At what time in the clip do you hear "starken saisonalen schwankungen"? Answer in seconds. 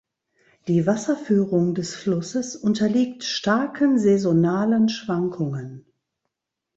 3.23-5.85